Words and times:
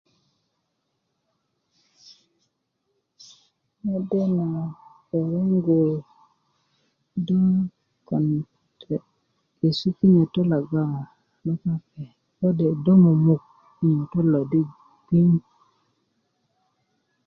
mede 3.85 4.21
na 4.37 4.47
rerengu 5.09 5.79
do 7.25 7.39
kon 8.07 8.25
yesu 9.59 9.87
kinyotot 9.97 10.45
logon 10.51 10.91
lo 11.45 11.53
pape 11.63 12.03
kode' 12.37 12.77
do 12.83 12.93
mumuku 13.03 13.49
kinyotot 13.75 14.25
lo 14.33 14.39
di 14.51 14.61
gbiŋ 15.05 15.29